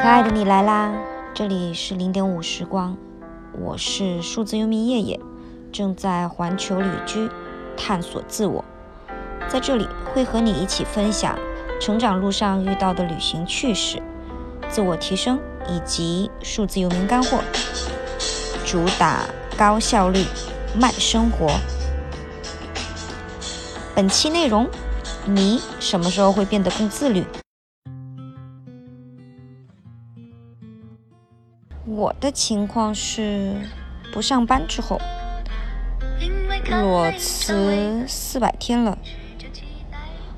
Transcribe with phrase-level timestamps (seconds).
[0.00, 0.92] 可爱的你来啦！
[1.34, 2.96] 这里是零点五时光，
[3.60, 5.18] 我是数字游民叶叶，
[5.72, 7.28] 正在环球旅居，
[7.76, 8.64] 探索自我。
[9.48, 11.36] 在这里会和你一起分享
[11.80, 14.00] 成长路上遇到的旅行趣事、
[14.68, 15.36] 自我提升
[15.68, 17.40] 以及数字游民干货，
[18.64, 19.24] 主打
[19.56, 20.24] 高效率、
[20.78, 21.50] 慢生活。
[23.96, 24.68] 本期内容：
[25.26, 27.24] 你什么时候会变得更自律？
[31.88, 33.62] 我的情况是，
[34.12, 35.00] 不上班之后，
[36.68, 38.98] 裸辞四百天了，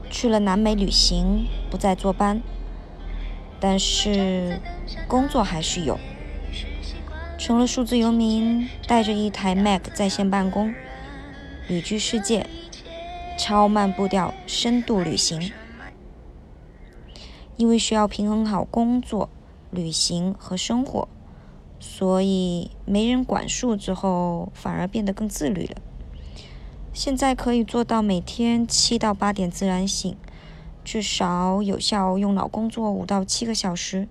[0.09, 2.41] 去了南美旅行，不再坐班，
[3.59, 4.61] 但是
[5.09, 5.99] 工作还是有，
[7.37, 10.73] 成了数字游民，带着一台 Mac 在线办公，
[11.67, 12.47] 旅居世界，
[13.37, 15.51] 超慢步调，深度旅行，
[17.57, 19.29] 因为需要平衡好工作、
[19.73, 21.09] 旅行和生活。
[21.83, 25.77] 所以没人管束之后，反而变得更自律了。
[26.93, 30.15] 现在可以做到每天七到八点自然醒，
[30.85, 34.09] 至少有效用脑工作五到七个小时，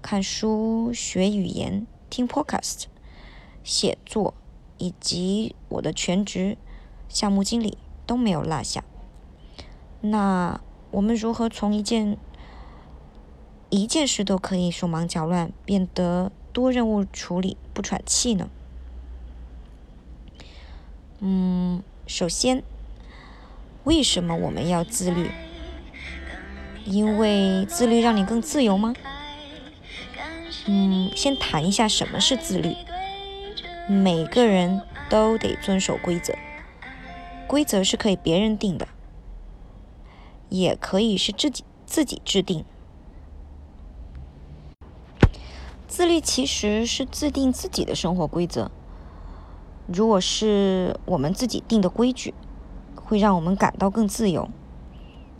[0.00, 2.84] 看书、学语言、听 Podcast、
[3.64, 4.34] 写作，
[4.78, 6.56] 以及我的全职
[7.08, 7.76] 项目经理
[8.06, 8.84] 都没有落下。
[10.02, 10.60] 那
[10.92, 12.16] 我们如何从一件
[13.70, 16.30] 一件事都可以手忙脚乱，变得？
[16.56, 18.48] 多任务处理不喘气呢？
[21.18, 22.62] 嗯，首先，
[23.84, 25.30] 为什么我们要自律？
[26.86, 28.94] 因为自律让你更自由吗？
[30.66, 32.74] 嗯，先谈一下什么是自律。
[33.86, 36.32] 每个人都得遵守规则，
[37.46, 38.88] 规则是可以别人定的，
[40.48, 42.64] 也可以是自己自己制定。
[45.96, 48.70] 自律其实是制定自己的生活规则。
[49.86, 52.34] 如果是我们自己定的规矩，
[52.94, 54.50] 会让我们感到更自由。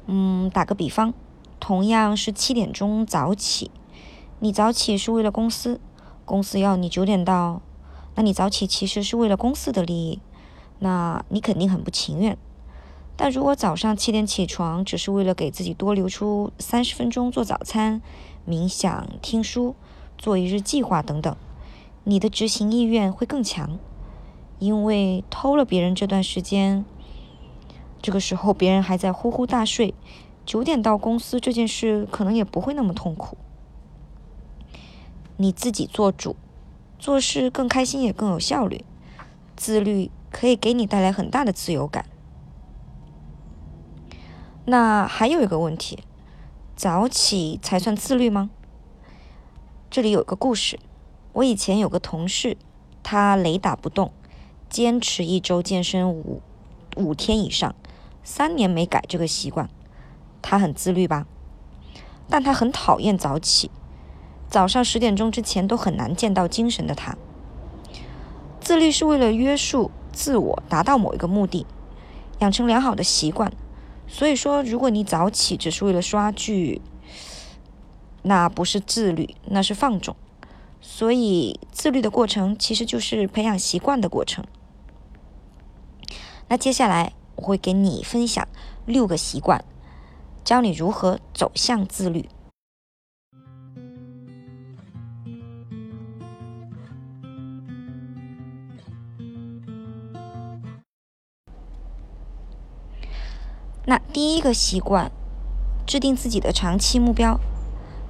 [0.07, 1.13] 嗯，打个比方，
[1.61, 3.71] 同样是七点钟早起，
[4.41, 5.79] 你早起是为了公司，
[6.25, 7.61] 公司要你九点到，
[8.15, 10.21] 那你早起其实是为了公司的利益，
[10.79, 12.39] 那你肯定很不情愿。
[13.15, 18.01] 但如果早上七点起床，只是为了给自己多留出三十分钟做早餐、
[18.49, 19.77] 冥想、听书。
[20.19, 21.37] 做一日计划等等，
[22.05, 23.79] 你的执行意愿会更强，
[24.59, 26.85] 因为偷了别人这段时间，
[28.01, 29.95] 这个时候别人还在呼呼大睡，
[30.45, 33.37] 九点到公司这件事可能也不会那么痛苦。
[35.37, 36.35] 你自己做主，
[36.99, 38.85] 做事更开心也更有效率，
[39.55, 42.07] 自律可以给你带来很大的自由感。
[44.65, 45.99] 那还有一个问题，
[46.75, 48.51] 早起才算自律吗？
[49.89, 50.79] 这里有个故事，
[51.33, 52.57] 我以前有个同事，
[53.03, 54.13] 他雷打不动，
[54.69, 56.43] 坚持一周健身五
[56.97, 57.75] 五天以上，
[58.25, 59.71] 三年没改这个习惯。
[60.43, 61.27] 他很自律吧？
[62.29, 63.71] 但他很讨厌早起，
[64.51, 67.17] 早上十点钟之前都很难见到精神的他。
[68.61, 71.65] 自律是为了约束自我，达到某一个目的，
[72.41, 73.53] 养成良好的习惯。
[74.09, 76.83] 所以说，如果你早起只是为了刷剧，
[78.27, 80.17] 那不是自律，那是放纵。
[80.81, 84.45] 所以，自律的过程其实就是培养习惯的过程。
[86.49, 88.47] 那接下来我会给你分享
[88.85, 89.65] 六个习惯，
[90.45, 92.29] 教你如何走向自律。
[103.85, 105.13] 那第一个习惯，
[105.87, 107.39] 制定自己的长期目标。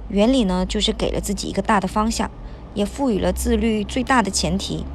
[0.09, 2.31] 原理呢，就是给了自己一个大的方向，
[2.73, 4.85] 也赋予了自律最大的前提，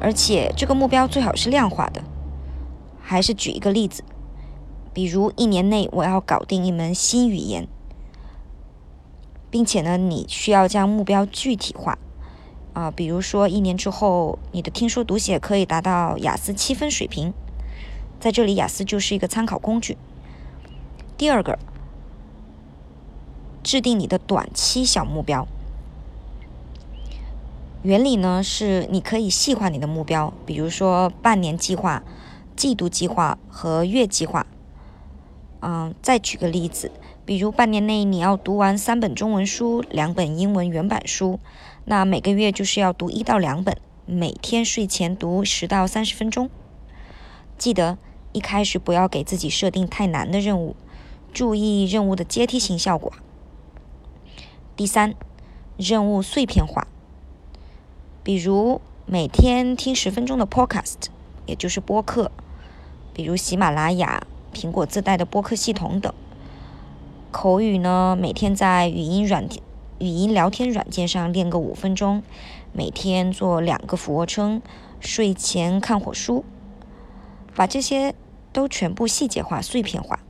[0.00, 2.02] 而且这个目标最好是量化的。
[3.00, 4.04] 还是举一个例子，
[4.94, 7.66] 比如一年内我要搞定一门新语言，
[9.50, 11.98] 并且呢，你需要将目标具体化，
[12.72, 17.34] 啊，比如说一年之后你的听说读写可以达到雅思七分水平，
[18.20, 19.96] 在这里雅思就是一个参考工具。
[21.16, 21.58] 第二个。
[23.62, 25.46] 制定你的短期小目标。
[27.82, 32.02] 原理呢是，你可以细化你的目标，比如说半年计划、
[32.54, 34.46] 季度计划和月计划。
[35.62, 36.90] 嗯，再举个例子，
[37.24, 41.38] 比如半年内你要读完三本中文书、两本英文原版书，
[41.84, 43.76] 那每个月就是要读一到两本，
[44.06, 46.48] 每天睡前读十到三十分钟。
[47.58, 47.98] 记得
[48.32, 50.76] 一开始不要给自己设定太难的任务，
[51.32, 53.12] 注意任务的阶梯性效果。
[54.80, 55.14] 第三，
[55.76, 56.86] 任务碎片化，
[58.22, 61.08] 比如每天听十分钟的 Podcast，
[61.44, 62.32] 也就是播客，
[63.12, 66.10] 比如喜马拉雅、苹果自带的播客系统等。
[67.30, 69.46] 口语呢，每天在语音软、
[69.98, 72.22] 语音聊天软件上练个五分钟，
[72.72, 74.62] 每天做两个俯卧撑，
[74.98, 76.42] 睡前看会书，
[77.54, 78.14] 把这些
[78.50, 80.20] 都全部细节化、碎片化。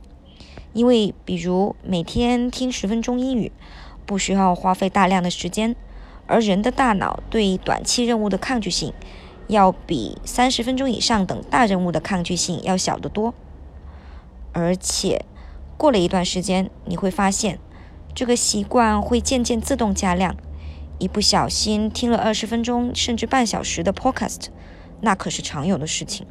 [0.73, 3.51] 因为，比如每天听十分钟英语，
[4.11, 5.73] 不需要花费大量的时间，
[6.27, 8.93] 而人的大脑对短期任务的抗拒性，
[9.47, 13.33] 要比三十分钟以上等大任务的抗拒性要小得多。
[14.51, 15.23] 而且，
[15.77, 17.57] 过了一段时间，你会发现，
[18.13, 20.35] 这个习惯会渐渐自动加量。
[20.99, 24.47] 一不小心听了二十分钟甚至半小时的 Podcast，
[24.99, 26.27] 那可是常有的事情。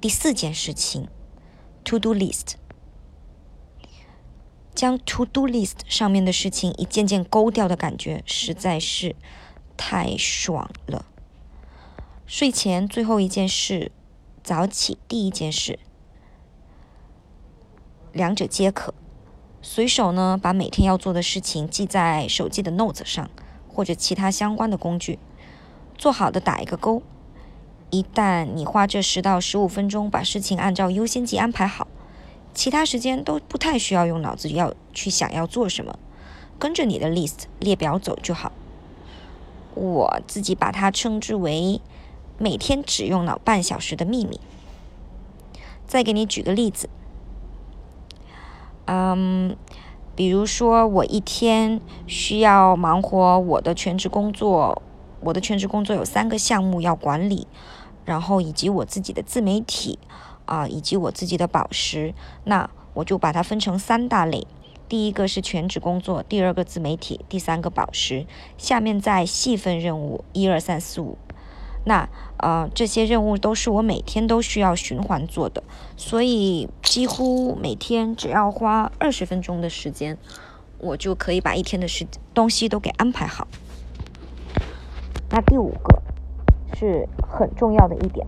[0.00, 1.06] 第四件事情。
[1.84, 2.54] To do list，
[4.76, 9.16] 将 To do list 上面的事情一件件勾掉的感觉实在是
[9.76, 11.06] 太爽了。
[12.26, 13.90] 睡前最后一件事，
[14.42, 15.78] 早起第一件事，
[18.12, 18.92] 两者皆可。
[19.62, 23.30] 随手呢把每天要做的事情记在手机的 Notes 上，
[23.66, 25.18] 或者其他相关的工具，
[25.96, 27.02] 做好的打一个勾。
[27.90, 31.88] 一旦你花这十到十五分钟把事情按照优先级安排好，
[32.56, 35.98] 其他时间都不太需要用脑子要去想要做什么，
[36.58, 38.50] 跟着你的 list 列表走就好。
[39.74, 41.82] 我自己把它称之为
[42.38, 44.40] 每天只用脑半小时的秘密。
[45.86, 46.88] 再给你举个例子，
[48.86, 49.54] 嗯，
[50.14, 54.82] 比如说我一天需要忙活我的全职工作。
[55.20, 57.46] 我的全职工作有三个项目要管理，
[58.04, 59.98] 然后以及我自己的自媒体
[60.46, 62.14] 啊，以及我自己的宝石，
[62.44, 64.46] 那我就把它分成三大类。
[64.88, 68.24] 第一个是全职工作，第二个自媒体，第三个宝石。
[68.56, 71.18] 下面再细分任务，一二三四五。
[71.84, 72.08] 那
[72.38, 75.62] 呃，这些任务都是我每天都需要循环做的，
[75.96, 80.18] 所以几乎每天只要花二十分钟的时间，
[80.78, 83.46] 我就可以把一天的时东西都给安排好。
[85.30, 86.02] 那第五个
[86.76, 88.26] 是很重要的一点，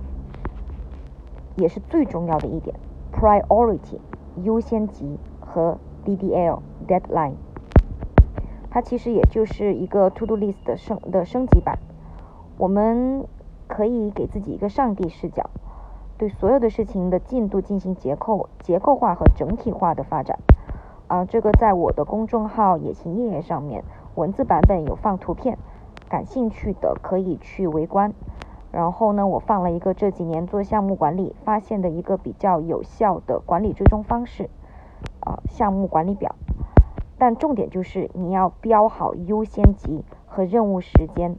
[1.59, 2.75] 也是最重要的一点
[3.13, 3.99] ，priority
[4.43, 7.35] 优先级和 DDL deadline，
[8.71, 11.79] 它其实也就是一个 to do list 的升的升级版。
[12.57, 13.27] 我们
[13.67, 15.51] 可以给自己一个上帝视角，
[16.17, 20.39] 对所有的事情的进度进行结构结构化和整体化的发展。
[21.09, 23.83] 啊，这个在我的公众号野情夜夜上面
[24.15, 25.59] 文字版本有放图片。
[26.09, 28.15] 感兴趣的可以去围观，
[28.79, 34.49] 然后呢，我放了一个这几年做项目管理发现的一个比较有效的管理追踪方式，
[35.19, 36.37] 啊，项目管理表。
[37.19, 41.35] 但重点就是你要标好优先级和任务时间，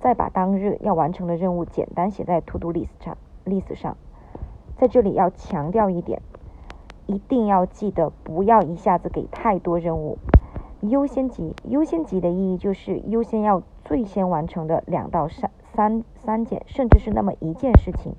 [0.00, 3.18] 再把当日要完成的任务简单写在 To Do List 上。
[3.44, 3.98] list 上，
[4.78, 6.22] 在这里要强调一点，
[7.04, 10.16] 一定要记得不要一下子给太多任务。
[10.80, 18.12] 优先级，优先级的意义就是优先要最先完成的两到三三三件，甚至是那么一件事情，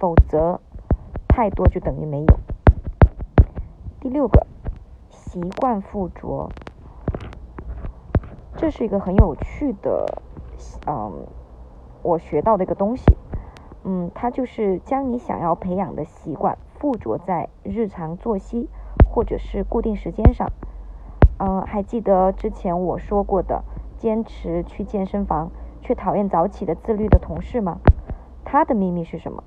[0.00, 0.60] 否则
[1.28, 2.40] 太多就等于没有。
[4.00, 4.44] 第六个，
[5.08, 6.50] 习惯附着，
[8.56, 10.20] 这是一个很有趣的，
[10.88, 11.24] 嗯，
[12.02, 13.16] 我学到的一个东西，
[13.84, 18.68] 嗯，它就是将你想要培养的习惯附着在日常作息
[19.08, 20.50] 或者是固定时间上。
[21.38, 23.62] 嗯，还记得之前我说过的
[23.96, 27.78] 坚持去健身房却讨厌早起的自律的同事吗？
[28.44, 29.44] 他的秘密是什么？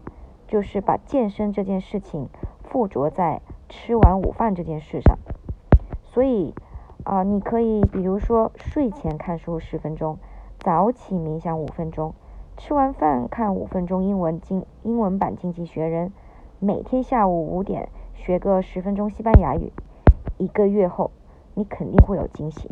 [0.47, 2.29] 就是把健身这件事情
[2.63, 5.17] 附着在吃完午饭这件事上。
[6.03, 6.53] 所以
[7.03, 10.17] 啊，你可以比如说睡前看书十分钟，
[10.59, 12.13] 早起冥想五分钟，
[12.57, 16.11] 吃完饭看五分钟英文经英文版经济学人，
[16.59, 19.71] 每天下午五点学个十分钟西班牙语，
[20.37, 21.11] 一个月后。
[21.53, 22.69] 你肯定会有惊喜。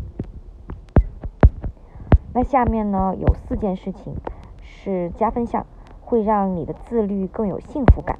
[2.33, 4.15] 那下面呢，有四件事情
[4.61, 5.65] 是加分项，
[6.01, 8.17] 会让你的自律更有幸福感。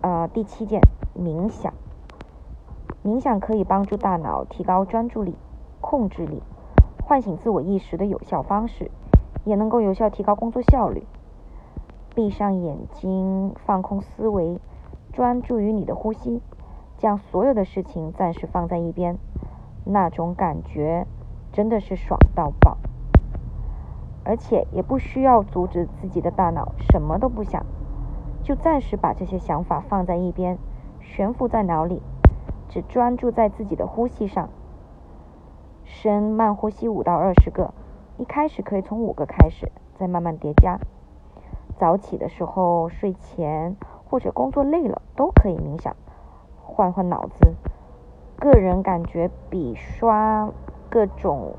[0.00, 0.80] 呃，第七件，
[1.18, 1.72] 冥想。
[3.04, 5.34] 冥想可以帮助大脑提高专注力、
[5.80, 6.40] 控制力，
[7.04, 8.92] 唤醒自我意识的有效方式，
[9.44, 11.04] 也能够有效提高工作效率。
[12.14, 14.60] 闭上眼睛，放空思维，
[15.12, 16.40] 专注于你的呼吸。
[16.96, 19.18] 将所有的事情暂时放在一边，
[19.84, 21.06] 那种感觉
[21.52, 22.78] 真的是爽到爆，
[24.24, 27.66] 而且也不需要阻止自己的大脑什么都不想，
[28.42, 30.56] 就暂时把这些想法放在一边，
[31.00, 32.02] 悬浮在脑里，
[32.68, 34.48] 只专注在自己的呼吸上。
[35.84, 37.74] 深慢呼吸五到二十个，
[38.16, 40.78] 一开始可以从五个开始，再慢慢叠加。
[41.76, 43.76] 早起的时候、睡前
[44.08, 45.94] 或者工作累了都可以冥想，
[46.62, 47.54] 换换脑子。
[48.38, 50.48] 个人感觉比刷
[50.92, 51.56] 各种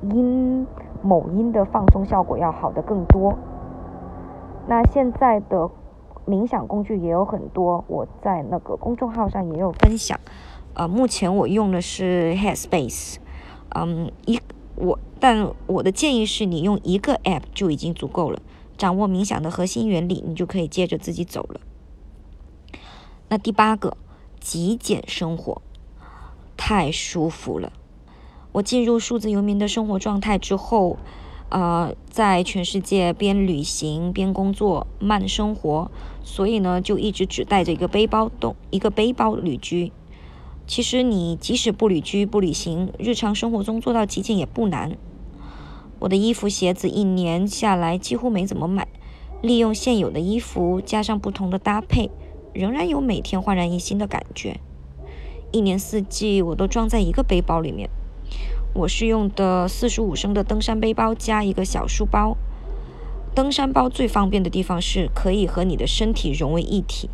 [0.00, 0.66] 音
[1.02, 3.36] 某音的放松效果要好的更多。
[4.66, 5.68] 那现在的
[6.26, 10.18] 冥想工具也有很多，我在那个公众号上也有分享。
[10.72, 13.16] 呃，目前我用的是 Headspace，
[13.74, 14.40] 嗯，一
[14.76, 18.40] 我，但我的建议是你用一个 App 就已经足够了，
[18.78, 21.60] 掌握冥想的核心原理，你就可以接着自己走了。
[23.28, 23.98] 那第八个，
[24.40, 25.60] 极简生活，
[26.56, 27.70] 太舒服了。
[28.54, 30.96] 我进入数字游民的生活状态之后，
[31.48, 35.90] 呃，在全世界边旅行边工作，慢生活，
[36.22, 39.90] 所以呢，就一直只带着一个背包动，一个背包旅居。
[40.68, 44.96] 其实你即使不旅居不旅行，日常生活中做到极简也不难。
[45.98, 48.86] 我的衣服鞋子一年下来几乎没怎么买，
[49.42, 52.08] 利用现有的衣服加上不同的搭配，
[52.52, 54.60] 仍然有每天焕然一新的感觉。
[55.50, 57.90] 一年四季我都装在一个背包里面。
[58.74, 62.36] 我是用的四十五升的登山背包加一个小书包。
[63.32, 67.08] 登山包最方便的地方是可以和你的身体融为一体。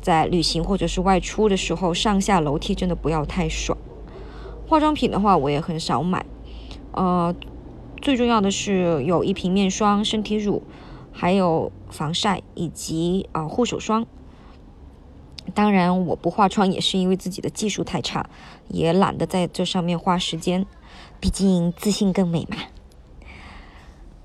[0.00, 3.78] 在旅行或者是外出的时候，上下楼梯真的不要太爽。
[4.66, 6.26] 化妆品的话，我也很少买。
[6.90, 7.32] 呃，
[8.02, 10.64] 最重要的是有一瓶面霜、身体乳，
[11.12, 14.04] 还有防晒以及啊护手霜。
[15.54, 18.28] 当然，我不化妆也是因为自己的技术太差，
[18.66, 20.66] 也懒得在这上面花时间。
[21.20, 22.56] 毕竟自信更美嘛。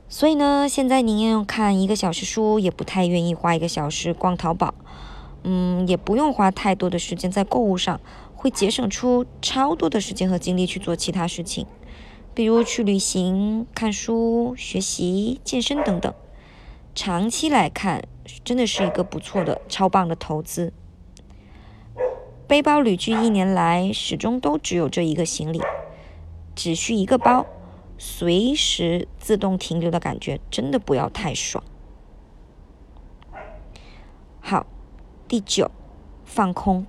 [0.07, 4.75] 所以呢，现在宁愿看一个小时书，也不太愿意花一个小时逛淘宝。
[5.43, 7.99] 嗯，也不用花太多的时间在购物上，
[8.35, 11.65] 会节省出超多的时间和精力去做其他事情，
[12.33, 16.13] 比如去旅行、看书、学习、健身等等。
[16.95, 18.03] 长期来看，
[18.45, 20.71] 真的是一个不错的、超棒的投资。
[22.47, 25.59] 背包旅居一年来，始终都只有这一个行李，
[26.55, 27.45] 只需一个包，
[27.97, 31.63] 随时自动停留的感觉，真的不要太爽。
[34.39, 34.65] 好。
[35.25, 35.71] 第九，
[36.25, 36.85] 放空。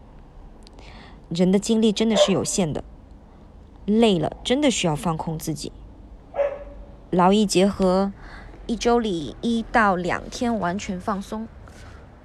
[1.30, 2.84] 人的精力真的是有限的，
[3.86, 5.72] 累了真的需要放空自己。
[7.10, 8.12] 劳逸结合，
[8.66, 11.48] 一周里一到两天完全放松，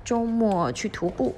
[0.03, 1.35] 周末去徒步，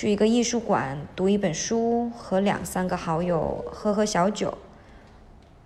[0.00, 4.56] 去一个艺术馆读一本书，和两三个好友喝喝小酒，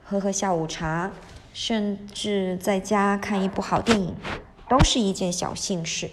[0.03, 1.11] 喝喝下午茶，
[1.53, 4.15] 甚至在家看一部好电影，
[4.71, 6.09] 都是一件小幸事。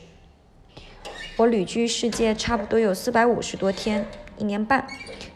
[1.37, 4.05] 我旅居世界差不多有四百五十多天，
[4.37, 4.85] 一年半。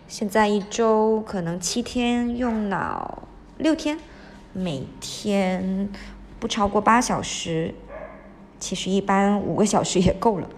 [0.10, 3.24] 现在一周可能七天，用脑
[3.60, 3.98] 六天，
[4.52, 5.90] 每天
[6.38, 7.74] 不超过八小时，
[8.60, 10.50] 其实一般五个小时也够了。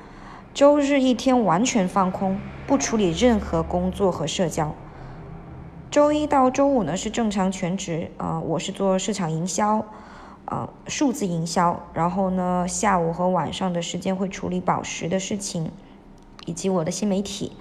[0.55, 4.73] 周日一天完全放空，不处理任何工作和社交。
[5.91, 9.85] 周一到周五呢是正常全职，啊，我是做市场营销。
[10.45, 15.71] 啊，数字营销，然后呢，下午和晚上的时间会处理宝石的事情，
[16.45, 17.51] 以及我的新媒体。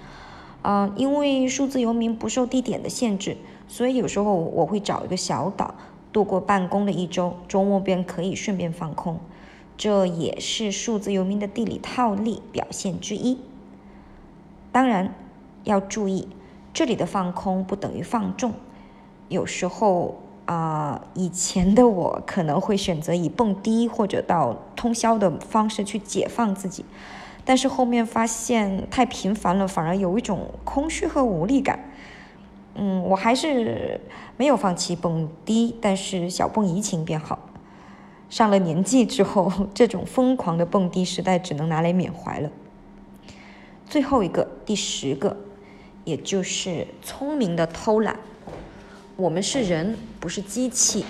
[0.61, 3.35] 啊，因为数字游民不受地点的限制，
[3.67, 5.75] 所以有时候我会找一个小岛
[6.13, 9.19] 度过办公的一周，周末便可以顺便放空。
[9.77, 13.39] 这也是数字游民的地理套利表现之一。
[14.71, 15.13] 当然
[15.63, 16.27] 要注意，
[16.73, 18.53] 这里的放空不等于放纵，
[19.29, 20.19] 有时候。
[20.45, 26.85] 啊，以前的我可能会选择以蹦迪或者到通宵的方式去解放自己，
[27.43, 31.79] 但是后面发现太频繁了，反而有一种空虚和无力感。
[32.75, 33.99] 嗯，我还是
[34.37, 37.39] 没有放弃蹦迪，但是小蹦怡情变好。
[38.29, 42.49] 上了年纪之后， 这种疯狂的蹦迪时代只能拿来缅怀了。
[43.87, 45.37] 最后一个，第十个，
[46.03, 48.19] 也就是聪明的偷懒。
[49.15, 51.05] 我们是人，不是机器。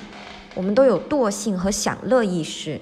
[0.54, 2.80] 我们都有惰性和享乐意识。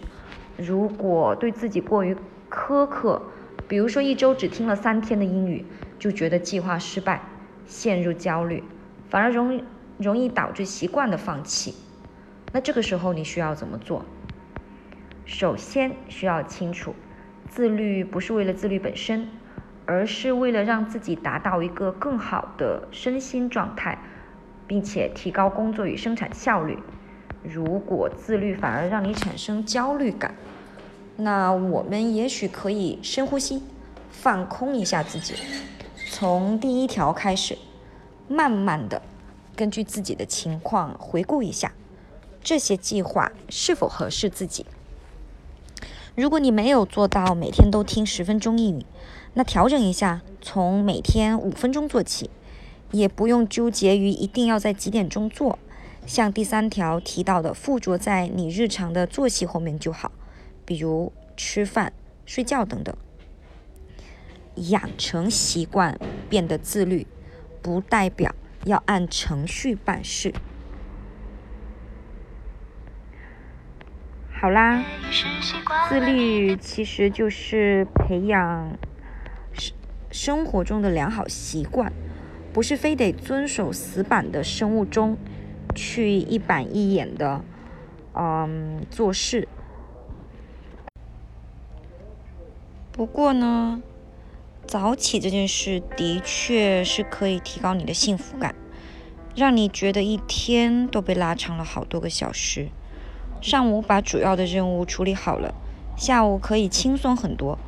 [0.57, 2.15] 如果对自己过于
[2.49, 3.21] 苛刻，
[3.67, 5.65] 比如说一周只听了三天的英语，
[5.97, 7.21] 就觉得计划失败，
[7.65, 8.63] 陷入焦虑，
[9.09, 9.61] 反而容
[9.97, 11.73] 容易导致习惯的放弃。
[12.51, 14.03] 那这个时候你需要怎么做？
[15.25, 16.93] 首先需要清楚，
[17.49, 19.29] 自律不是为了自律本身，
[19.85, 23.97] 而是为了让自己达到一个更好的身心状态。
[24.65, 26.79] 并且提高工作与生产效率。
[27.43, 30.33] 如果自律反而让你产生焦虑感，
[31.17, 33.61] 那我们也许可以深呼吸，
[34.09, 35.35] 放空一下自己，
[36.09, 37.57] 从第一条开始，
[38.27, 39.01] 慢慢的
[39.55, 41.71] 根据自己的情况回顾一下，
[42.41, 44.65] 这些计划是否合适自己。
[46.15, 48.85] 如果你没有做到每天都听十分钟英语，
[49.33, 52.29] 那调整一下，从每天五分钟做起，
[52.91, 55.57] 也不用纠结于一定要在几点钟做。
[56.05, 60.11] 像第三条提到的，附着在你日常的作息后面就好，
[60.65, 61.91] 比如吃饭、
[62.27, 62.95] 睡觉等等。
[64.69, 67.07] 养成习惯，变得自律，
[67.63, 70.31] 不代表要按程序办事。
[74.43, 74.83] 好啦，
[75.87, 78.77] 自律其实就是培养
[79.53, 79.73] 生
[80.11, 81.93] 生活中的良好习惯，
[82.51, 85.17] 不是非得遵守死板的生物钟，
[85.73, 87.41] 去一板一眼的
[88.15, 89.47] 嗯做事。
[92.91, 93.81] 不过呢，
[94.67, 98.53] 早起这件事的确是可以提高你的幸福感，
[99.37, 102.67] 让你觉得一天都被拉长了好多个小时。
[103.43, 105.53] 上午把主要的任务处理好了，
[105.97, 107.59] 下午可以轻松很多。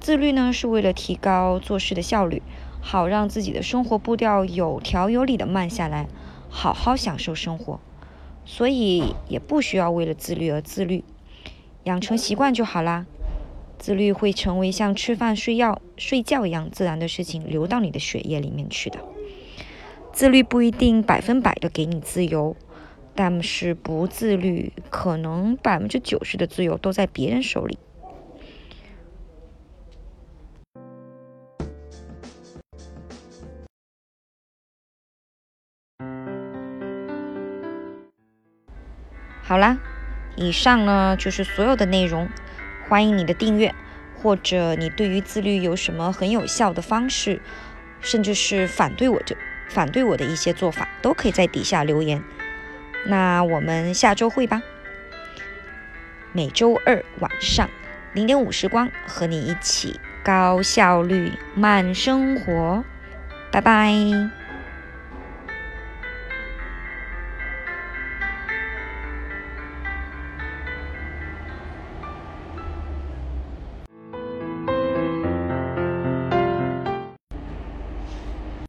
[0.00, 2.40] 自律呢，是为了提高做事的效率，
[2.80, 6.08] 好让自己的生活步调有条有理的慢下来，
[6.48, 7.78] 好好享受生活。
[8.46, 11.04] 所以也不需要为了自律而自律，
[11.84, 13.04] 养成习惯就好啦。
[13.78, 19.00] 自律会成为像吃饭、睡觉、睡觉一样自然的事情，流到你的血液里面去的。
[20.14, 22.56] 自律不一定百分百的给你自由。
[23.20, 27.76] 但是不自律，可能百分之九十的自由都在别人手里。
[39.42, 39.80] 好啦，
[40.36, 42.28] 以上呢就是所有的内容。
[42.88, 43.74] 欢迎你的订阅，
[44.22, 47.42] 或者你对于自律有什么很有效的方式，
[48.00, 49.36] 甚至是反对我这
[49.68, 52.22] 反对我的一些做法，都可以在底下留言。
[53.06, 54.62] 那我们下周会吧。
[56.32, 57.68] 每周二晚上
[58.12, 62.84] 零点五时光，和你一起高效率慢生活。
[63.50, 64.37] 拜拜。